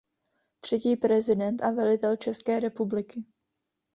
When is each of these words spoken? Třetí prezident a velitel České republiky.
Třetí 0.59 0.97
prezident 0.97 1.61
a 1.61 1.71
velitel 1.71 2.15
České 2.15 2.59
republiky. 2.59 3.25